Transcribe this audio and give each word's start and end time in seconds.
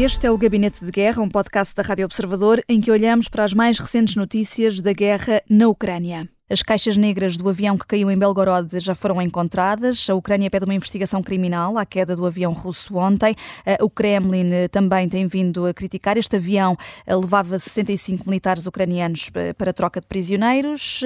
Este 0.00 0.28
é 0.28 0.30
o 0.30 0.38
Gabinete 0.38 0.84
de 0.84 0.92
Guerra, 0.92 1.20
um 1.20 1.28
podcast 1.28 1.74
da 1.74 1.82
Rádio 1.82 2.04
Observador 2.04 2.62
em 2.68 2.80
que 2.80 2.88
olhamos 2.88 3.28
para 3.28 3.42
as 3.42 3.52
mais 3.52 3.80
recentes 3.80 4.14
notícias 4.14 4.80
da 4.80 4.92
guerra 4.92 5.42
na 5.50 5.66
Ucrânia. 5.66 6.28
As 6.48 6.62
caixas 6.62 6.96
negras 6.96 7.36
do 7.36 7.48
avião 7.48 7.76
que 7.76 7.84
caiu 7.84 8.08
em 8.08 8.16
Belgorod 8.16 8.78
já 8.78 8.94
foram 8.94 9.20
encontradas. 9.20 10.08
A 10.08 10.14
Ucrânia 10.14 10.48
pede 10.48 10.64
uma 10.64 10.74
investigação 10.74 11.20
criminal 11.20 11.76
à 11.76 11.84
queda 11.84 12.14
do 12.14 12.24
avião 12.24 12.52
russo 12.52 12.96
ontem. 12.96 13.34
O 13.80 13.90
Kremlin 13.90 14.68
também 14.70 15.08
tem 15.08 15.26
vindo 15.26 15.66
a 15.66 15.74
criticar. 15.74 16.16
Este 16.16 16.36
avião 16.36 16.76
levava 17.04 17.58
65 17.58 18.24
militares 18.24 18.66
ucranianos 18.66 19.30
para 19.58 19.72
troca 19.72 20.00
de 20.00 20.06
prisioneiros. 20.06 21.02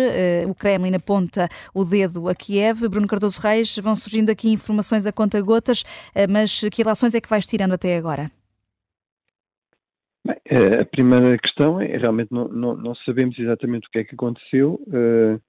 O 0.47 0.55
Kremlin 0.55 0.95
aponta 0.95 1.49
o 1.73 1.83
dedo 1.83 2.29
a 2.29 2.35
Kiev. 2.35 2.87
Bruno 2.89 3.09
Cardoso 3.09 3.41
Reis, 3.41 3.75
vão 3.79 3.97
surgindo 3.97 4.29
aqui 4.29 4.51
informações 4.51 5.07
a 5.07 5.13
conta-gotas, 5.13 5.83
mas 6.29 6.61
que 6.71 6.83
relações 6.83 7.15
é 7.15 7.21
que 7.23 7.29
vais 7.29 7.47
tirando 7.47 7.73
até 7.73 7.97
agora? 7.97 8.31
Bem, 10.25 10.37
eh, 10.45 10.81
a 10.81 10.85
primeira 10.85 11.37
questão 11.39 11.81
é 11.81 11.97
realmente 11.97 12.33
não, 12.33 12.47
não, 12.47 12.77
não, 12.77 12.95
sabemos 12.95 13.37
exatamente 13.39 13.89
o 13.89 13.91
que 13.91 13.99
é 13.99 14.05
que 14.05 14.15
aconteceu 14.15 14.75
uh, 14.87 15.41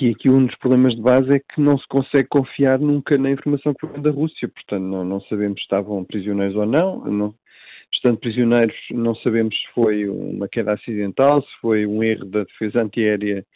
e 0.00 0.10
aqui 0.10 0.28
um 0.28 0.44
dos 0.44 0.56
problemas 0.56 0.94
de 0.94 1.00
base 1.00 1.32
é 1.32 1.38
que 1.38 1.60
não 1.60 1.78
se 1.78 1.86
consegue 1.88 2.28
confiar 2.28 2.78
nunca 2.78 3.16
na 3.16 3.30
informação 3.30 3.72
que 3.72 3.86
vem 3.86 4.02
da 4.02 4.10
Rússia, 4.10 4.48
portanto 4.48 4.82
não, 4.82 5.02
não 5.02 5.20
sabemos 5.22 5.60
se 5.60 5.62
estavam 5.62 6.04
prisioneiros 6.04 6.56
ou 6.56 6.66
não, 6.66 7.04
não, 7.06 7.34
estando 7.92 8.18
prisioneiros 8.18 8.76
não 8.90 9.14
sabemos 9.16 9.56
se 9.56 9.72
foi 9.74 10.06
uma 10.06 10.46
queda 10.46 10.72
acidental, 10.74 11.40
se 11.42 11.60
foi 11.62 11.86
um 11.86 12.02
erro 12.02 12.26
da 12.26 12.44
defesa 12.44 12.82
antiaérea 12.82 13.46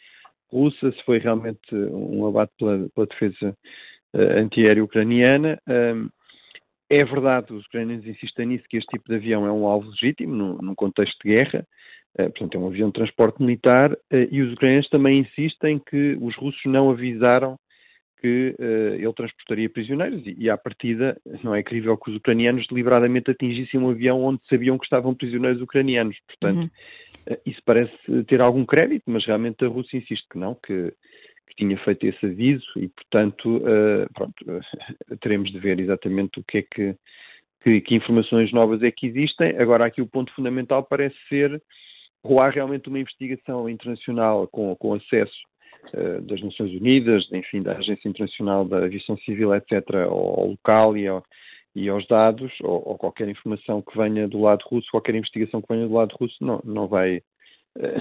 russa, 0.51 0.91
se 0.91 1.03
foi 1.03 1.19
realmente 1.19 1.59
um 1.71 2.25
abate 2.25 2.51
pela, 2.57 2.89
pela 2.95 3.07
defesa 3.07 3.55
uh, 4.15 4.39
antiaérea 4.39 4.83
ucraniana. 4.83 5.59
É 6.89 7.03
verdade, 7.03 7.53
os 7.53 7.65
ucranianos 7.65 8.05
insistem 8.05 8.47
nisso, 8.47 8.65
que 8.69 8.77
este 8.77 8.89
tipo 8.89 9.09
de 9.09 9.15
avião 9.15 9.45
é 9.45 9.51
um 9.51 9.65
alvo 9.67 9.89
legítimo 9.89 10.35
num, 10.35 10.57
num 10.57 10.75
contexto 10.75 11.17
de 11.23 11.29
guerra, 11.29 11.65
uh, 12.19 12.29
portanto 12.31 12.55
é 12.55 12.59
um 12.59 12.67
avião 12.67 12.89
de 12.89 12.93
transporte 12.93 13.41
militar, 13.41 13.91
uh, 13.91 14.27
e 14.31 14.41
os 14.41 14.53
ucranianos 14.53 14.89
também 14.89 15.19
insistem 15.19 15.79
que 15.79 16.17
os 16.21 16.35
russos 16.35 16.61
não 16.65 16.89
avisaram 16.89 17.57
que 18.21 18.55
uh, 18.59 18.95
ele 18.95 19.13
transportaria 19.13 19.69
prisioneiros, 19.69 20.25
e, 20.25 20.35
e 20.37 20.49
à 20.49 20.57
partida 20.57 21.19
não 21.43 21.53
é 21.53 21.61
crível 21.61 21.97
que 21.97 22.11
os 22.11 22.17
ucranianos 22.17 22.67
deliberadamente 22.67 23.31
atingissem 23.31 23.79
um 23.79 23.89
avião 23.89 24.23
onde 24.23 24.41
sabiam 24.47 24.77
que 24.77 24.85
estavam 24.85 25.13
prisioneiros 25.13 25.61
ucranianos. 25.61 26.17
Portanto, 26.27 26.71
uhum. 27.27 27.37
isso 27.45 27.61
parece 27.65 27.93
ter 28.27 28.41
algum 28.41 28.65
crédito, 28.65 29.03
mas 29.07 29.25
realmente 29.25 29.63
a 29.65 29.67
Rússia 29.67 29.97
insiste 29.97 30.25
que 30.31 30.39
não, 30.39 30.55
que 30.55 30.93
que 31.47 31.55
tinha 31.55 31.77
feito 31.79 32.05
esse 32.05 32.25
aviso 32.25 32.65
e, 32.77 32.87
portanto, 32.87 33.57
uh, 33.57 34.11
pronto, 34.13 34.33
teremos 35.21 35.51
de 35.51 35.59
ver 35.59 35.79
exatamente 35.79 36.39
o 36.39 36.43
que 36.43 36.59
é 36.59 36.61
que, 36.61 36.95
que, 37.63 37.81
que, 37.81 37.95
informações 37.95 38.51
novas 38.51 38.81
é 38.83 38.91
que 38.91 39.07
existem. 39.07 39.57
Agora, 39.57 39.85
aqui 39.85 40.01
o 40.01 40.07
ponto 40.07 40.33
fundamental 40.33 40.83
parece 40.83 41.15
ser 41.29 41.61
ou 42.23 42.41
há 42.41 42.49
realmente 42.49 42.89
uma 42.89 42.99
investigação 42.99 43.69
internacional 43.69 44.47
com, 44.47 44.75
com 44.75 44.93
acesso 44.95 45.35
uh, 45.93 46.21
das 46.21 46.41
Nações 46.41 46.71
Unidas, 46.71 47.27
enfim, 47.31 47.61
da 47.61 47.77
Agência 47.77 48.09
Internacional 48.09 48.65
da 48.65 48.77
Aviação 48.77 49.17
Civil, 49.19 49.53
etc., 49.53 49.83
ao, 50.07 50.39
ao 50.39 50.47
local 50.47 50.97
e, 50.97 51.07
ao, 51.07 51.23
e 51.75 51.87
aos 51.87 52.07
dados, 52.07 52.51
ou, 52.61 52.81
ou, 52.87 52.97
qualquer 52.97 53.29
informação 53.29 53.81
que 53.81 53.95
venha 53.95 54.27
do 54.27 54.41
lado 54.41 54.63
russo, 54.65 54.89
qualquer 54.89 55.13
investigação 55.13 55.61
que 55.61 55.67
venha 55.71 55.87
do 55.87 55.93
lado 55.93 56.15
russo, 56.19 56.35
não, 56.41 56.59
não 56.63 56.87
vai 56.87 57.17
eh, 57.17 57.21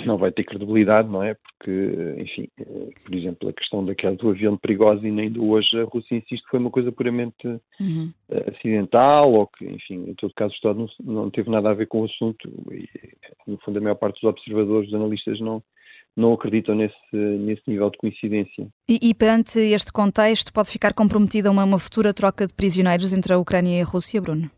não 0.07 0.17
vai 0.17 0.31
ter 0.31 0.45
credibilidade, 0.45 1.09
não 1.09 1.23
é? 1.23 1.35
Porque, 1.35 2.15
enfim, 2.19 2.49
eh, 2.59 2.91
por 3.05 3.15
exemplo, 3.15 3.49
a 3.49 3.53
questão 3.53 3.85
daquela 3.85 4.15
do 4.15 4.31
avião 4.31 4.57
perigoso 4.57 5.05
e 5.05 5.11
nem 5.11 5.31
do 5.31 5.49
hoje 5.49 5.69
a 5.81 5.85
Rússia 5.85 6.17
insiste 6.17 6.45
que 6.45 6.51
foi 6.51 6.61
uma 6.61 6.71
coisa 6.71 6.93
puramente 6.93 7.47
uhum. 7.81 8.13
Eh, 8.31 8.53
acidental 8.57 9.33
ou 9.33 9.47
que, 9.47 9.65
enfim, 9.65 10.11
em 10.11 10.15
todo 10.15 10.33
caso 10.35 10.53
o 10.53 10.57
Estado 10.57 10.79
não, 10.79 11.15
não 11.15 11.31
teve 11.31 11.51
nada 11.51 11.71
a 11.71 11.75
ver 11.75 11.87
com 11.87 12.03
o 12.03 12.05
assunto 12.05 12.49
e, 12.71 12.89
no 13.47 13.59
fundo, 13.59 13.79
a 13.79 13.83
maior 13.83 13.97
parte 13.97 14.21
dos 14.21 14.31
observadores, 14.31 14.91
dos 14.91 15.01
analistas 15.01 15.41
não, 15.41 15.63
não 16.17 16.33
acreditam 16.33 16.77
nesse, 16.77 16.97
nesse 17.13 17.63
nível 17.67 17.91
de 17.91 17.99
coincidência. 17.99 18.69
E, 18.89 18.99
e, 19.03 19.15
perante 19.15 19.59
este 19.59 19.93
contexto, 19.93 20.53
pode 20.53 20.71
ficar 20.71 20.95
comprometida 20.95 21.51
uma, 21.51 21.65
uma 21.65 21.79
futura 21.79 22.15
troca 22.15 22.47
de 22.47 22.55
prisioneiros 22.55 23.13
entre 23.13 23.33
a 23.33 23.39
Ucrânia 23.39 23.79
e 23.79 23.83
a 23.83 23.85
Rússia, 23.85 24.21
Bruno? 24.21 24.49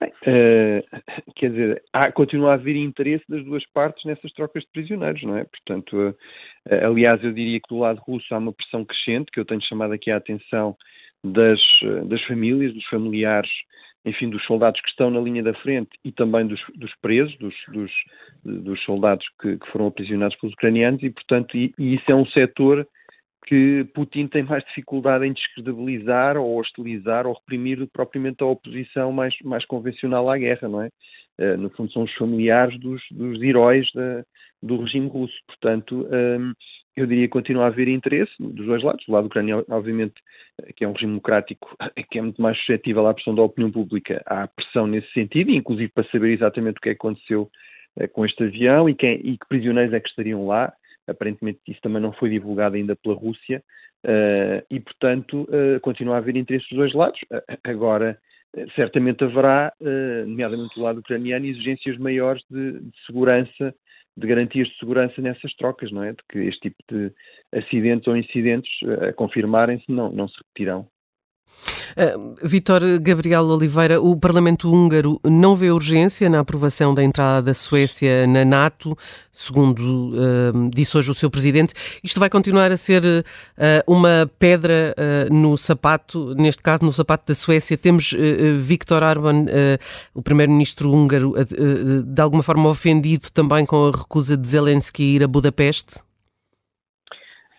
Bem, 0.00 0.10
uh, 0.10 1.02
quer 1.34 1.50
dizer, 1.50 1.82
há, 1.92 2.12
continua 2.12 2.52
a 2.52 2.54
haver 2.54 2.76
interesse 2.76 3.24
das 3.28 3.44
duas 3.44 3.64
partes 3.72 4.04
nessas 4.04 4.32
trocas 4.32 4.62
de 4.62 4.70
prisioneiros, 4.70 5.22
não 5.22 5.36
é? 5.36 5.44
Portanto, 5.44 5.96
uh, 5.96 6.10
uh, 6.10 6.86
aliás, 6.86 7.22
eu 7.22 7.32
diria 7.32 7.60
que 7.60 7.68
do 7.68 7.80
lado 7.80 8.00
russo 8.00 8.32
há 8.34 8.38
uma 8.38 8.52
pressão 8.52 8.84
crescente, 8.84 9.30
que 9.32 9.40
eu 9.40 9.44
tenho 9.44 9.62
chamado 9.62 9.92
aqui 9.92 10.10
a 10.10 10.16
atenção 10.16 10.76
das, 11.24 11.60
das 12.06 12.22
famílias, 12.24 12.72
dos 12.72 12.86
familiares, 12.86 13.50
enfim, 14.04 14.30
dos 14.30 14.44
soldados 14.44 14.80
que 14.80 14.88
estão 14.88 15.10
na 15.10 15.20
linha 15.20 15.42
da 15.42 15.52
frente 15.54 15.90
e 16.04 16.12
também 16.12 16.46
dos, 16.46 16.60
dos 16.76 16.94
presos, 17.02 17.36
dos, 17.38 17.54
dos, 17.72 17.92
dos 18.44 18.82
soldados 18.84 19.26
que, 19.40 19.58
que, 19.58 19.70
foram 19.72 19.88
aprisionados 19.88 20.36
pelos 20.36 20.54
ucranianos, 20.54 21.02
e, 21.02 21.10
portanto, 21.10 21.56
e, 21.56 21.74
e 21.76 21.96
isso 21.96 22.04
é 22.08 22.14
um 22.14 22.26
setor 22.26 22.86
que 23.46 23.86
Putin 23.94 24.26
tem 24.26 24.42
mais 24.42 24.64
dificuldade 24.64 25.26
em 25.26 25.32
descredibilizar 25.32 26.36
ou 26.36 26.58
hostilizar 26.58 27.26
ou 27.26 27.34
reprimir 27.34 27.78
do 27.78 27.86
que 27.86 27.92
propriamente 27.92 28.42
a 28.42 28.46
oposição 28.46 29.12
mais, 29.12 29.34
mais 29.42 29.64
convencional 29.64 30.28
à 30.30 30.36
guerra, 30.36 30.68
não 30.68 30.82
é? 30.82 30.90
Uh, 31.40 31.56
no 31.56 31.70
fundo 31.70 31.92
são 31.92 32.02
os 32.02 32.12
familiares 32.14 32.78
dos, 32.80 33.00
dos 33.10 33.40
heróis 33.40 33.88
da, 33.94 34.24
do 34.62 34.82
regime 34.82 35.08
russo. 35.08 35.36
Portanto, 35.46 36.06
um, 36.10 36.14
ehm, 36.14 36.52
eu 36.96 37.06
diria 37.06 37.26
que 37.26 37.32
continua 37.32 37.64
a 37.64 37.66
haver 37.68 37.86
interesse 37.86 38.32
dos 38.40 38.66
dois 38.66 38.82
lados. 38.82 39.06
Do 39.06 39.12
lado 39.12 39.26
ucraniano, 39.26 39.64
obviamente, 39.70 40.14
eh, 40.62 40.72
que 40.74 40.84
é 40.84 40.88
um 40.88 40.92
regime 40.92 41.12
democrático 41.12 41.76
que 42.10 42.18
é 42.18 42.22
muito 42.22 42.42
mais 42.42 42.58
suscetível 42.58 43.06
à 43.06 43.14
pressão 43.14 43.34
da 43.34 43.42
opinião 43.42 43.70
pública, 43.70 44.20
há 44.26 44.48
pressão 44.48 44.86
nesse 44.86 45.10
sentido, 45.12 45.52
inclusive 45.52 45.90
para 45.90 46.08
saber 46.10 46.32
exatamente 46.32 46.78
o 46.78 46.80
que 46.80 46.90
aconteceu 46.90 47.48
com 48.12 48.24
este 48.24 48.44
avião 48.44 48.88
e, 48.88 48.94
quem, 48.94 49.14
e 49.24 49.38
que 49.38 49.48
prisioneiros 49.48 49.94
é 49.94 50.00
que 50.00 50.08
estariam 50.08 50.46
lá 50.46 50.72
aparentemente 51.08 51.60
isso 51.66 51.80
também 51.80 52.00
não 52.00 52.12
foi 52.12 52.30
divulgado 52.30 52.76
ainda 52.76 52.94
pela 52.96 53.14
Rússia, 53.14 53.62
uh, 54.04 54.64
e 54.70 54.78
portanto 54.80 55.42
uh, 55.42 55.80
continua 55.80 56.16
a 56.16 56.18
haver 56.18 56.36
interesse 56.36 56.68
dos 56.70 56.78
dois 56.78 56.94
lados. 56.94 57.20
Agora, 57.64 58.18
certamente 58.74 59.22
haverá, 59.22 59.72
nomeadamente 60.26 60.74
do 60.74 60.82
lado 60.82 61.00
ucraniano, 61.00 61.44
exigências 61.44 61.98
maiores 61.98 62.42
de, 62.50 62.80
de, 62.80 63.06
segurança, 63.06 63.74
de 64.16 64.26
garantias 64.26 64.68
de 64.68 64.78
segurança 64.78 65.20
nessas 65.20 65.54
trocas, 65.54 65.92
não 65.92 66.02
é? 66.02 66.12
De 66.12 66.22
que 66.30 66.38
este 66.38 66.70
tipo 66.70 66.82
de 66.90 67.12
acidentes 67.52 68.08
ou 68.08 68.16
incidentes, 68.16 68.70
a 69.06 69.12
confirmarem-se, 69.12 69.84
não, 69.92 70.10
não 70.10 70.26
se 70.26 70.38
repetirão. 70.38 70.88
Uh, 71.96 72.36
Vítor 72.42 72.82
Gabriel 73.00 73.44
Oliveira, 73.44 74.00
o 74.00 74.16
Parlamento 74.16 74.70
húngaro 74.72 75.20
não 75.24 75.56
vê 75.56 75.70
urgência 75.70 76.28
na 76.28 76.40
aprovação 76.40 76.94
da 76.94 77.02
entrada 77.02 77.42
da 77.42 77.54
Suécia 77.54 78.26
na 78.26 78.44
NATO, 78.44 78.96
segundo 79.32 80.12
uh, 80.12 80.70
disse 80.72 80.96
hoje 80.96 81.10
o 81.10 81.14
seu 81.14 81.30
presidente. 81.30 81.74
Isto 82.02 82.20
vai 82.20 82.30
continuar 82.30 82.70
a 82.70 82.76
ser 82.76 83.04
uh, 83.04 83.24
uma 83.86 84.30
pedra 84.38 84.94
no 85.30 85.56
sapato, 85.56 86.34
neste 86.34 86.62
caso 86.62 86.84
no 86.84 86.92
sapato 86.92 87.24
da 87.26 87.34
Suécia. 87.34 87.76
Temos 87.76 88.14
Viktor 88.60 89.02
Orban, 89.02 89.46
o 90.14 90.22
primeiro-ministro 90.22 90.90
húngaro, 90.90 91.34
de 92.04 92.22
alguma 92.22 92.42
forma 92.42 92.68
ofendido 92.68 93.30
também 93.32 93.64
com 93.66 93.88
a 93.88 93.90
recusa 93.90 94.36
de 94.36 94.46
Zelensky 94.46 95.02
ir 95.16 95.24
a 95.24 95.28
Budapeste? 95.28 96.07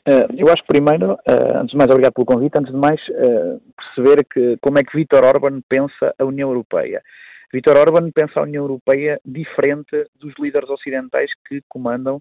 Uh, 0.09 0.25
eu 0.35 0.49
acho 0.51 0.63
que 0.63 0.69
primeiro, 0.69 1.13
uh, 1.13 1.57
antes 1.57 1.69
de 1.69 1.77
mais, 1.77 1.91
obrigado 1.91 2.13
pelo 2.13 2.25
convite, 2.25 2.57
antes 2.57 2.71
de 2.71 2.77
mais, 2.79 2.99
uh, 3.09 3.61
perceber 3.77 4.25
que, 4.25 4.57
como 4.59 4.79
é 4.79 4.83
que 4.83 4.97
Vítor 4.97 5.23
Orban 5.23 5.61
pensa 5.69 6.15
a 6.17 6.25
União 6.25 6.49
Europeia. 6.49 7.03
Vítor 7.53 7.77
Orban 7.77 8.09
pensa 8.09 8.39
a 8.39 8.43
União 8.43 8.63
Europeia 8.63 9.21
diferente 9.23 10.07
dos 10.19 10.33
líderes 10.39 10.67
ocidentais 10.67 11.29
que 11.47 11.61
comandam 11.69 12.19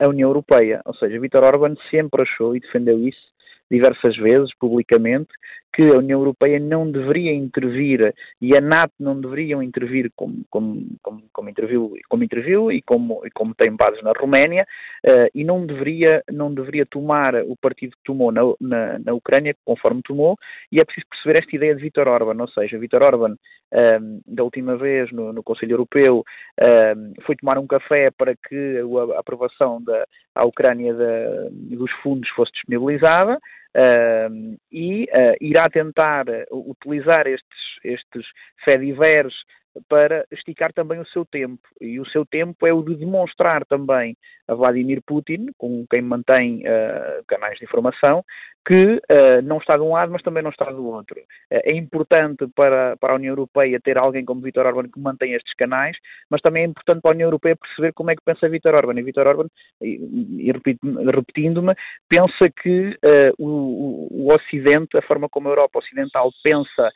a 0.00 0.06
União 0.06 0.28
Europeia. 0.30 0.80
Ou 0.84 0.94
seja, 0.94 1.18
Vítor 1.18 1.42
Orban 1.42 1.74
sempre 1.90 2.22
achou 2.22 2.56
e 2.56 2.60
defendeu 2.60 2.98
isso 2.98 3.34
diversas 3.70 4.16
vezes, 4.16 4.50
publicamente, 4.58 5.28
que 5.74 5.82
a 5.82 5.98
União 5.98 6.20
Europeia 6.20 6.60
não 6.60 6.88
deveria 6.88 7.32
intervir 7.32 8.14
e 8.40 8.56
a 8.56 8.60
NATO 8.60 8.94
não 9.00 9.20
deveriam 9.20 9.60
intervir 9.60 10.08
como, 10.14 10.44
como, 10.48 10.86
como, 11.02 11.22
como 11.32 11.48
interviu, 11.48 11.92
como 12.08 12.22
interviu 12.22 12.70
e 12.70 12.80
como, 12.80 13.26
e 13.26 13.30
como 13.30 13.54
tem 13.56 13.74
bases 13.74 14.00
na 14.02 14.12
Roménia 14.16 14.64
uh, 15.04 15.28
e 15.34 15.42
não 15.42 15.66
deveria, 15.66 16.22
não 16.30 16.54
deveria 16.54 16.86
tomar 16.86 17.34
o 17.42 17.56
partido 17.56 17.96
que 17.96 18.04
tomou 18.04 18.30
na, 18.30 18.42
na, 18.60 18.98
na, 19.00 19.14
Ucrânia 19.14 19.54
conforme 19.64 20.00
tomou 20.02 20.36
e 20.70 20.80
é 20.80 20.84
preciso 20.84 21.06
perceber 21.10 21.38
esta 21.40 21.56
ideia 21.56 21.74
de 21.74 21.82
Vítor 21.82 22.06
Orban, 22.06 22.40
ou 22.40 22.48
seja, 22.48 22.78
Vítor 22.78 23.02
Orban 23.02 23.32
uh, 23.32 24.22
da 24.26 24.44
última 24.44 24.76
vez 24.76 25.10
no, 25.10 25.32
no 25.32 25.42
Conselho 25.42 25.72
Europeu 25.72 26.20
uh, 26.20 27.22
foi 27.24 27.34
tomar 27.34 27.58
um 27.58 27.66
café 27.66 28.12
para 28.12 28.36
que 28.36 28.78
a 29.12 29.18
aprovação 29.18 29.82
da 29.82 30.06
à 30.34 30.44
Ucrânia 30.44 30.92
da, 30.92 31.48
dos 31.50 31.90
fundos 32.02 32.28
fosse 32.30 32.52
disponibilizada 32.52 33.38
e 34.70 35.04
uh, 35.04 35.36
irá 35.40 35.68
tentar 35.68 36.26
utilizar 36.50 37.26
estes, 37.26 37.58
estes 37.82 38.26
para 39.88 40.24
esticar 40.30 40.72
também 40.72 41.00
o 41.00 41.06
seu 41.06 41.24
tempo. 41.24 41.62
E 41.80 41.98
o 42.00 42.06
seu 42.06 42.24
tempo 42.24 42.66
é 42.66 42.72
o 42.72 42.82
de 42.82 42.94
demonstrar 42.96 43.64
também 43.64 44.16
a 44.46 44.54
Vladimir 44.54 45.00
Putin, 45.06 45.46
com 45.56 45.86
quem 45.90 46.02
mantém 46.02 46.62
uh, 46.62 47.24
canais 47.26 47.58
de 47.58 47.64
informação, 47.64 48.24
que 48.66 48.96
uh, 48.96 49.42
não 49.42 49.58
está 49.58 49.76
de 49.76 49.82
um 49.82 49.92
lado, 49.92 50.12
mas 50.12 50.22
também 50.22 50.42
não 50.42 50.50
está 50.50 50.66
do 50.70 50.86
outro. 50.86 51.18
Uh, 51.20 51.60
é 51.64 51.72
importante 51.72 52.46
para, 52.54 52.96
para 52.98 53.12
a 53.12 53.16
União 53.16 53.32
Europeia 53.32 53.80
ter 53.80 53.98
alguém 53.98 54.24
como 54.24 54.42
Vítor 54.42 54.66
Orban 54.66 54.88
que 54.88 55.00
mantém 55.00 55.32
estes 55.32 55.54
canais, 55.54 55.96
mas 56.30 56.40
também 56.40 56.64
é 56.64 56.66
importante 56.66 57.00
para 57.00 57.12
a 57.12 57.14
União 57.14 57.26
Europeia 57.26 57.56
perceber 57.56 57.92
como 57.92 58.10
é 58.10 58.14
que 58.14 58.22
pensa 58.24 58.48
Vítor 58.48 58.74
Orban. 58.74 58.98
E 58.98 59.02
Vítor 59.02 59.26
Orban, 59.26 59.46
e, 59.80 60.48
e 60.48 60.52
repetindo-me, 61.10 61.74
pensa 62.08 62.50
que 62.62 62.96
o, 63.38 64.08
o 64.10 64.32
Ocidente, 64.32 64.96
a 64.96 65.02
forma 65.02 65.28
como 65.28 65.48
a 65.48 65.52
Europa 65.52 65.78
Ocidental 65.78 66.30
pensa 66.42 66.90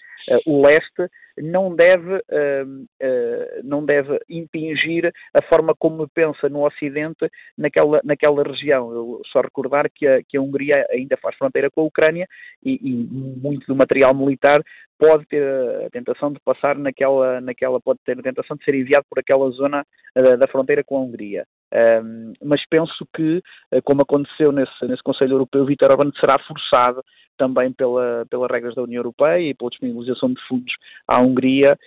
o 0.46 0.62
leste, 0.66 1.08
não 1.42 1.74
deve, 1.74 2.16
uh, 2.16 2.82
uh, 3.02 3.62
não 3.64 3.84
deve 3.84 4.18
impingir 4.28 5.12
a 5.34 5.42
forma 5.42 5.74
como 5.78 6.08
pensa 6.08 6.48
no 6.48 6.66
Ocidente 6.66 7.28
naquela, 7.56 8.00
naquela 8.04 8.42
região. 8.42 8.92
Eu 8.92 9.20
só 9.32 9.40
recordar 9.40 9.90
que 9.90 10.06
a, 10.06 10.22
que 10.22 10.36
a 10.36 10.40
Hungria 10.40 10.86
ainda 10.90 11.16
faz 11.16 11.36
fronteira 11.36 11.70
com 11.70 11.82
a 11.82 11.84
Ucrânia 11.84 12.26
e, 12.64 12.74
e 12.74 12.92
muito 13.40 13.66
do 13.66 13.76
material 13.76 14.14
militar 14.14 14.62
pode 14.98 15.24
ter 15.26 15.42
a 15.86 15.90
tentação 15.90 16.32
de 16.32 16.40
passar 16.40 16.76
naquela, 16.76 17.40
naquela 17.40 17.80
pode 17.80 18.00
ter 18.04 18.18
a 18.18 18.22
tentação 18.22 18.56
de 18.56 18.64
ser 18.64 18.74
enviado 18.74 19.06
por 19.08 19.18
aquela 19.18 19.48
zona 19.50 19.84
uh, 20.16 20.36
da 20.36 20.48
fronteira 20.48 20.82
com 20.84 20.96
a 20.96 21.00
Hungria. 21.00 21.44
Um, 21.72 22.32
mas 22.42 22.66
penso 22.68 23.06
que, 23.14 23.42
uh, 23.72 23.82
como 23.84 24.02
aconteceu 24.02 24.52
nesse, 24.52 24.86
nesse 24.86 25.02
Conselho 25.02 25.32
Europeu, 25.32 25.66
Vítor 25.66 25.90
Orbán 25.90 26.10
será 26.18 26.38
forçado 26.38 27.02
também 27.38 27.72
pela, 27.72 28.26
pelas 28.28 28.50
regras 28.50 28.74
da 28.74 28.82
União 28.82 29.00
Europeia 29.00 29.50
e 29.50 29.54
pela 29.54 29.70
disponibilização 29.70 30.32
de 30.32 30.40
fundos 30.48 30.74
à 31.06 31.20
Hungria 31.20 31.78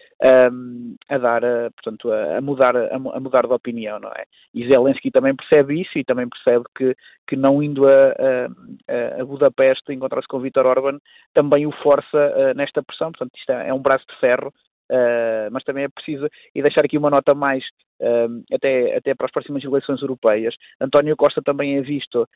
um, 0.51 0.95
a 1.09 1.17
dar, 1.17 1.43
a, 1.43 1.69
portanto, 1.71 2.11
a, 2.11 2.37
a 2.37 2.41
mudar, 2.41 2.75
a, 2.75 2.95
a, 2.95 3.19
mudar 3.19 3.45
de 3.45 3.53
opinião, 3.53 3.99
não 3.99 4.09
é? 4.09 4.23
E 4.53 4.67
Zelensky 4.67 5.11
também 5.11 5.35
percebe 5.35 5.81
isso 5.81 5.99
e 5.99 6.03
também 6.03 6.27
percebe 6.29 6.63
que, 6.75 6.95
que 7.27 7.35
não 7.35 7.61
indo 7.61 7.87
a, 7.87 8.13
a, 8.87 9.21
a 9.21 9.25
Budapeste 9.25 9.93
encontrar-se 9.93 10.27
com 10.27 10.39
Vítor 10.39 10.65
Orban 10.65 10.99
também 11.33 11.67
o 11.67 11.71
força 11.83 12.17
uh, 12.17 12.55
nesta 12.55 12.81
pressão, 12.81 13.11
portanto 13.11 13.37
isto 13.37 13.51
é, 13.51 13.69
é 13.69 13.73
um 13.73 13.81
braço 13.81 14.05
de 14.07 14.19
ferro 14.19 14.53
Uh, 14.91 15.47
mas 15.53 15.63
também 15.63 15.85
é 15.85 15.87
preciso, 15.87 16.27
e 16.53 16.61
deixar 16.61 16.83
aqui 16.83 16.97
uma 16.97 17.09
nota 17.09 17.33
mais 17.33 17.63
até, 18.51 18.95
até 18.97 19.15
para 19.15 19.25
as 19.25 19.31
próximas 19.31 19.63
eleições 19.63 20.01
europeias. 20.01 20.55
António 20.79 21.15
Costa 21.15 21.41
também 21.41 21.77
é 21.77 21.81
visto 21.81 22.27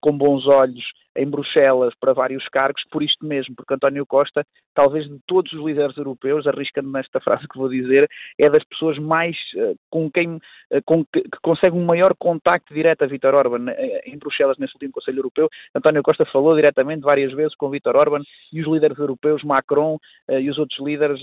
com 0.00 0.16
bons 0.16 0.46
olhos 0.46 0.84
em 1.18 1.28
Bruxelas 1.28 1.92
para 2.00 2.12
vários 2.12 2.46
cargos, 2.48 2.82
por 2.90 3.02
isto 3.02 3.26
mesmo, 3.26 3.54
porque 3.56 3.74
António 3.74 4.06
Costa, 4.06 4.44
talvez 4.74 5.06
de 5.06 5.18
todos 5.26 5.52
os 5.52 5.64
líderes 5.64 5.96
europeus, 5.96 6.46
arriscando 6.46 6.90
nesta 6.90 7.20
frase 7.20 7.46
que 7.48 7.58
vou 7.58 7.68
dizer, 7.68 8.08
é 8.38 8.48
das 8.48 8.64
pessoas 8.64 8.98
mais 8.98 9.36
uh, 9.56 9.76
com 9.90 10.10
quem 10.10 10.36
uh, 10.36 10.40
com 10.86 11.04
que, 11.04 11.22
que, 11.22 11.38
consegue 11.42 11.76
um 11.76 11.84
maior 11.84 12.14
contacto 12.16 12.72
direto 12.72 13.02
a 13.02 13.06
Vítor 13.06 13.34
Orban 13.34 13.70
uh, 13.70 13.74
em 14.06 14.16
Bruxelas 14.16 14.56
nesse 14.58 14.74
último 14.74 14.92
Conselho 14.92 15.18
Europeu. 15.18 15.48
António 15.74 16.02
Costa 16.02 16.24
falou 16.26 16.54
diretamente 16.54 17.02
várias 17.02 17.32
vezes 17.32 17.54
com 17.56 17.68
Vítor 17.68 17.96
Orban 17.96 18.22
e 18.52 18.60
os 18.60 18.68
líderes 18.68 18.98
europeus, 18.98 19.42
Macron 19.42 19.98
e 20.28 20.48
os 20.48 20.58
outros 20.58 20.78
líderes 20.80 21.20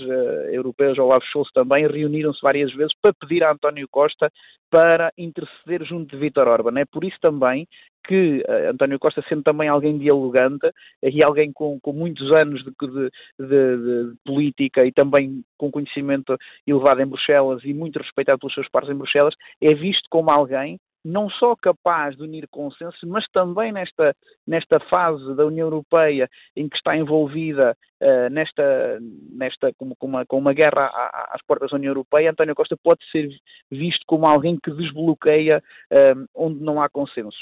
europeus, 0.52 0.98
Olaf 0.98 1.24
Scholz 1.26 1.50
também, 1.52 1.86
reuniram-se 1.86 2.40
várias 2.42 2.72
vezes 2.74 2.92
para 3.00 3.14
pedir 3.14 3.42
a 3.42 3.52
António 3.52 3.65
António 3.66 3.88
Costa 3.88 4.30
para 4.70 5.12
interceder 5.16 5.84
junto 5.84 6.10
de 6.10 6.16
Vítor 6.16 6.48
Orban. 6.48 6.78
É 6.78 6.84
por 6.84 7.04
isso 7.04 7.16
também 7.20 7.66
que 8.06 8.42
uh, 8.48 8.70
António 8.70 8.98
Costa, 8.98 9.24
sendo 9.28 9.42
também 9.42 9.68
alguém 9.68 9.98
dialogante 9.98 10.70
e 11.02 11.22
alguém 11.22 11.52
com, 11.52 11.78
com 11.80 11.92
muitos 11.92 12.30
anos 12.32 12.62
de, 12.62 12.70
de, 12.70 13.10
de, 13.38 13.76
de, 14.08 14.16
política 14.24 14.84
e 14.84 14.92
também 14.92 15.42
com 15.58 15.70
conhecimento 15.70 16.36
elevado 16.66 17.02
em 17.02 17.06
Bruxelas 17.06 17.62
e 17.64 17.74
muito 17.74 17.98
respeitado 17.98 18.38
pelos 18.38 18.54
seus 18.54 18.68
pares 18.68 18.88
em 18.88 18.94
Bruxelas, 18.94 19.34
é 19.60 19.74
visto 19.74 20.06
como 20.10 20.30
alguém 20.30 20.78
não 21.06 21.30
só 21.30 21.54
capaz 21.54 22.16
de 22.16 22.24
unir 22.24 22.48
consensos, 22.48 23.00
mas 23.04 23.24
também 23.28 23.70
nesta, 23.70 24.14
nesta 24.44 24.80
fase 24.80 25.36
da 25.36 25.46
União 25.46 25.68
Europeia 25.68 26.28
em 26.56 26.68
que 26.68 26.76
está 26.76 26.96
envolvida 26.96 27.76
uh, 28.00 28.28
nesta, 28.30 28.98
nesta 29.30 29.72
com, 29.74 29.94
com, 29.94 30.06
uma, 30.06 30.26
com 30.26 30.38
uma 30.38 30.52
guerra 30.52 30.90
às 31.30 31.40
portas 31.46 31.70
da 31.70 31.76
União 31.76 31.90
Europeia, 31.90 32.30
António 32.32 32.56
Costa 32.56 32.76
pode 32.82 33.00
ser 33.12 33.28
visto 33.70 34.02
como 34.06 34.26
alguém 34.26 34.58
que 34.60 34.72
desbloqueia 34.72 35.62
uh, 35.92 36.26
onde 36.34 36.60
não 36.60 36.82
há 36.82 36.88
consenso. 36.88 37.38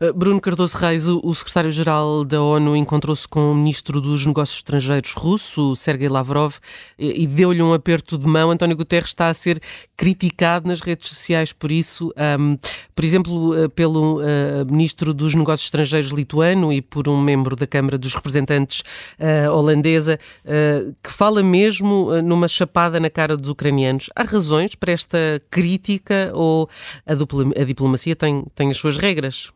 Eh, 0.00 0.12
Bruno 0.12 0.40
Cardoso 0.40 0.76
Reis, 0.76 1.08
o 1.08 1.34
secretário-geral 1.34 2.24
da 2.24 2.42
ONU, 2.42 2.76
encontrou-se 2.76 3.26
com 3.26 3.52
o 3.52 3.54
ministro 3.54 4.00
dos 4.00 4.24
Negócios 4.26 4.58
Estrangeiros 4.58 5.12
russo, 5.12 5.74
Sergei 5.76 6.08
Lavrov, 6.08 6.54
e 6.98 7.26
deu-lhe 7.26 7.62
um 7.62 7.72
aperto 7.72 8.18
de 8.18 8.26
mão. 8.26 8.50
António 8.50 8.76
Guterres 8.76 9.10
está 9.10 9.28
a 9.28 9.34
ser 9.34 9.60
criticado 9.96 10.68
nas 10.68 10.80
redes 10.80 11.08
sociais 11.08 11.52
por 11.52 11.70
isso, 11.70 12.12
um, 12.38 12.58
por 12.94 13.04
exemplo, 13.04 13.64
eh, 13.64 13.68
pelo 13.68 14.20
uh, 14.20 14.24
ministro 14.68 15.14
dos 15.14 15.34
Negócios 15.34 15.66
Estrangeiros 15.66 16.10
lituano 16.10 16.72
e 16.72 16.82
por 16.82 17.08
um 17.08 17.20
membro 17.20 17.56
da 17.56 17.66
Câmara 17.66 17.96
dos 17.96 18.14
Representantes 18.14 18.82
uh, 19.18 19.50
holandesa, 19.50 20.18
uh, 20.44 20.94
que 21.02 21.10
fala 21.10 21.42
mesmo 21.42 22.10
numa 22.22 22.48
chapada 22.48 22.98
na 23.00 23.10
cara 23.10 23.36
dos 23.36 23.48
ucranianos. 23.48 24.10
Há 24.14 24.24
razões 24.24 24.74
para 24.74 24.92
esta 24.92 25.18
crítica 25.50 26.30
ou 26.34 26.68
a, 27.06 27.12
a 27.12 27.64
diplomacia 27.64 28.16
tem, 28.16 28.44
tem 28.54 28.70
as 28.70 28.76
suas 28.76 28.96
regras? 28.96 29.53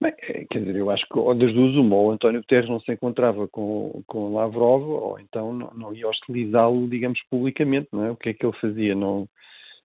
Bem, 0.00 0.12
é, 0.18 0.44
quer 0.50 0.58
dizer, 0.60 0.76
eu 0.76 0.90
acho 0.90 1.06
que 1.08 1.34
das 1.34 1.54
duas 1.54 1.74
uma, 1.74 1.96
ou 1.96 2.10
António 2.10 2.40
Guterres 2.42 2.68
não 2.68 2.80
se 2.80 2.92
encontrava 2.92 3.48
com, 3.48 4.02
com 4.06 4.34
Lavrov, 4.34 4.82
ou 4.82 5.18
então 5.18 5.54
não, 5.54 5.72
não 5.74 5.94
ia 5.94 6.06
hostilizá-lo, 6.06 6.86
digamos, 6.88 7.18
publicamente, 7.30 7.88
não 7.92 8.04
é? 8.04 8.10
O 8.10 8.16
que 8.16 8.28
é 8.28 8.34
que 8.34 8.44
ele 8.44 8.56
fazia? 8.60 8.94
Não, 8.94 9.22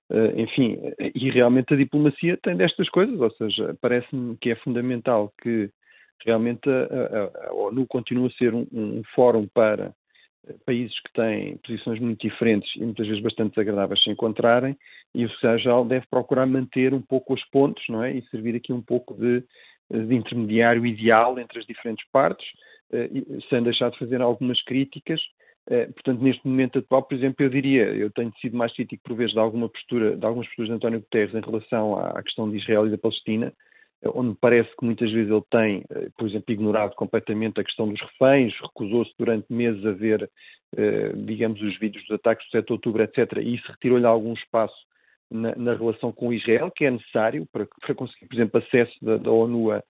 uh, 0.09 0.37
enfim, 0.39 0.77
e 1.15 1.29
realmente 1.31 1.73
a 1.73 1.77
diplomacia 1.77 2.37
tem 2.43 2.57
destas 2.57 2.89
coisas, 2.89 3.19
ou 3.21 3.31
seja, 3.31 3.75
parece-me 3.79 4.37
que 4.37 4.51
é 4.51 4.55
fundamental 4.55 5.33
que 5.41 5.69
realmente 6.25 6.69
a, 6.69 7.47
a, 7.47 7.47
a 7.49 7.53
ONU 7.53 7.87
continue 7.87 8.27
a 8.27 8.37
ser 8.37 8.53
um, 8.53 8.67
um 8.71 9.01
fórum 9.15 9.47
para 9.53 9.93
países 10.65 10.99
que 11.01 11.13
têm 11.13 11.57
posições 11.57 11.99
muito 11.99 12.21
diferentes 12.21 12.69
e 12.75 12.79
muitas 12.79 13.07
vezes 13.07 13.21
bastante 13.21 13.55
desagradáveis 13.55 14.01
se 14.03 14.09
encontrarem, 14.09 14.77
e 15.13 15.25
o 15.25 15.29
secretário-geral 15.29 15.85
deve 15.85 16.05
procurar 16.09 16.45
manter 16.45 16.93
um 16.93 17.01
pouco 17.01 17.33
os 17.33 17.43
pontos, 17.45 17.83
não 17.89 18.03
é? 18.03 18.13
E 18.13 18.21
servir 18.29 18.55
aqui 18.55 18.71
um 18.73 18.81
pouco 18.81 19.13
de 19.13 19.43
de 19.91 20.15
intermediário 20.15 20.85
ideal 20.85 21.37
entre 21.37 21.59
as 21.59 21.65
diferentes 21.65 22.05
partes, 22.11 22.45
eh, 22.91 23.09
sem 23.49 23.61
deixar 23.63 23.91
de 23.91 23.99
fazer 23.99 24.21
algumas 24.21 24.61
críticas. 24.63 25.21
Eh, 25.69 25.87
portanto, 25.87 26.21
neste 26.21 26.47
momento 26.47 26.79
atual, 26.79 27.03
por 27.03 27.15
exemplo, 27.15 27.45
eu 27.45 27.49
diria, 27.49 27.83
eu 27.93 28.09
tenho 28.09 28.33
sido 28.39 28.57
mais 28.57 28.73
crítico 28.73 29.03
por 29.03 29.15
vezes 29.15 29.33
de 29.33 29.39
alguma 29.39 29.69
postura, 29.69 30.15
de 30.15 30.25
algumas 30.25 30.47
posturas 30.47 30.69
de 30.69 30.75
António 30.75 30.99
Guterres 31.01 31.35
em 31.35 31.41
relação 31.41 31.99
à 31.99 32.23
questão 32.23 32.49
de 32.49 32.57
Israel 32.57 32.87
e 32.87 32.91
da 32.91 32.97
Palestina, 32.97 33.47
eh, 33.47 33.53
onde 34.05 34.35
parece 34.39 34.69
que 34.75 34.85
muitas 34.85 35.11
vezes 35.11 35.31
ele 35.31 35.43
tem, 35.49 35.83
por 36.17 36.27
exemplo, 36.27 36.53
ignorado 36.53 36.95
completamente 36.95 37.59
a 37.59 37.63
questão 37.63 37.87
dos 37.87 38.01
reféns, 38.01 38.53
recusou-se 38.61 39.13
durante 39.17 39.51
meses 39.51 39.85
a 39.85 39.91
ver, 39.91 40.29
digamos, 41.25 41.61
os 41.61 41.77
vídeos 41.79 42.03
dos 42.05 42.15
ataques 42.15 42.45
do 42.47 42.51
7 42.51 42.65
de 42.65 42.73
outubro, 42.73 43.03
etc., 43.03 43.37
e 43.37 43.55
isso 43.55 43.71
retirou-lhe 43.71 44.05
algum 44.05 44.33
espaço 44.33 44.75
na, 45.31 45.55
na, 45.55 45.73
relação 45.73 46.11
com 46.11 46.33
Israel, 46.33 46.69
que 46.69 46.83
é 46.83 46.91
necessário 46.91 47.47
para, 47.51 47.65
para 47.79 47.95
conseguir, 47.95 48.27
por 48.27 48.35
exemplo, 48.35 48.59
acesso 48.59 48.93
da, 49.01 49.17
da 49.17 49.31
ONU 49.31 49.71
a, 49.71 49.81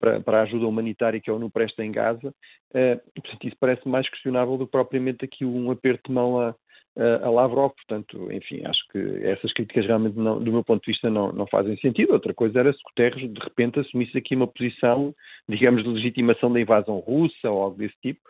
para, 0.00 0.20
para, 0.20 0.38
a 0.38 0.42
ajuda 0.42 0.66
humanitária 0.66 1.20
que 1.20 1.30
a 1.30 1.34
ONU 1.34 1.50
presta 1.50 1.84
em 1.84 1.92
Gaza. 1.92 2.34
Uh, 2.70 3.20
portanto, 3.20 3.46
isso 3.46 3.56
parece 3.60 3.86
mais 3.86 4.08
questionável 4.08 4.56
do 4.56 4.64
que 4.64 4.72
propriamente 4.72 5.24
aqui 5.24 5.44
um 5.44 5.70
aperto 5.70 6.08
de 6.08 6.14
mão 6.14 6.40
a, 6.40 6.54
a, 6.96 7.26
a 7.26 7.30
Lavrov. 7.30 7.72
Portanto, 7.72 8.28
enfim, 8.32 8.62
acho 8.64 8.80
que 8.88 8.98
essas 9.24 9.52
críticas 9.52 9.86
realmente, 9.86 10.16
não, 10.18 10.42
do 10.42 10.52
meu 10.52 10.64
ponto 10.64 10.84
de 10.84 10.92
vista, 10.92 11.10
não, 11.10 11.32
não 11.32 11.46
fazem 11.46 11.76
sentido. 11.78 12.12
Outra 12.12 12.34
coisa 12.34 12.60
era 12.60 12.72
se 12.72 12.82
Guterres, 12.82 13.32
de 13.32 13.40
repente, 13.40 13.80
assumisse 13.80 14.16
aqui 14.16 14.34
uma 14.34 14.46
posição, 14.46 15.14
digamos, 15.48 15.82
de 15.82 15.88
legitimação 15.88 16.52
da 16.52 16.60
invasão 16.60 16.98
russa 16.98 17.50
ou 17.50 17.62
algo 17.62 17.78
desse 17.78 17.96
tipo. 18.02 18.20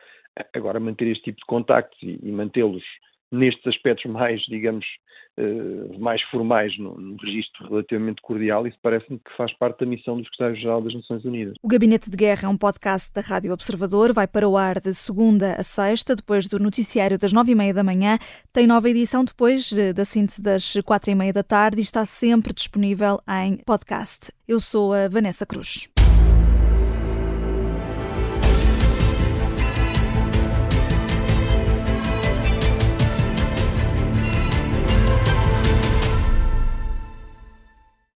Agora, 0.55 0.79
manter 0.81 1.09
este 1.09 1.25
tipo 1.25 1.39
de 1.39 1.47
contactos 1.47 2.01
e, 2.03 2.19
e 2.23 2.31
mantê-los 2.31 2.85
nestes 3.31 3.67
aspectos 3.67 4.11
mais, 4.11 4.41
digamos, 4.43 4.85
uh, 5.39 5.99
mais 5.99 6.23
formais, 6.23 6.77
num, 6.79 6.95
num 6.95 7.17
registro 7.17 7.69
relativamente 7.69 8.23
cordial, 8.23 8.67
isso 8.67 8.77
parece-me 8.83 9.19
que 9.19 9.37
faz 9.37 9.53
parte 9.55 9.81
da 9.81 9.87
missão 9.87 10.17
do 10.17 10.25
Secretário-Geral 10.25 10.83
das 10.83 10.95
Nações 10.95 11.25
Unidas. 11.25 11.55
O 11.63 11.69
Gabinete 11.69 12.11
de 12.11 12.17
Guerra 12.17 12.47
é 12.47 12.49
um 12.49 12.57
podcast 12.57 13.13
da 13.13 13.21
Rádio 13.21 13.53
Observador, 13.53 14.13
vai 14.13 14.27
para 14.27 14.49
o 14.49 14.57
ar 14.57 14.81
de 14.81 14.93
segunda 14.95 15.53
a 15.53 15.63
sexta, 15.63 16.15
depois 16.15 16.47
do 16.47 16.59
noticiário 16.59 17.19
das 17.19 17.33
nove 17.33 17.53
e 17.53 17.55
meia 17.55 17.75
da 17.75 17.85
manhã, 17.85 18.19
tem 18.53 18.67
nova 18.67 18.89
edição 18.89 19.25
depois 19.25 19.77
eh, 19.77 19.93
da 19.93 20.05
síntese 20.05 20.43
das 20.43 20.75
quatro 20.85 21.11
e 21.11 21.15
meia 21.15 21.33
da 21.33 21.43
tarde 21.43 21.79
e 21.79 21.83
está 21.83 22.05
sempre 22.05 22.53
disponível 22.53 23.19
em 23.29 23.59
podcast. 23.59 24.33
Eu 24.47 24.61
sou 24.61 24.93
a 24.93 25.09
Vanessa 25.09 25.45
Cruz. 25.45 25.96